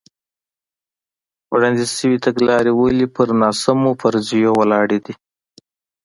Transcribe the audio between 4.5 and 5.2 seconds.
ولاړې دي.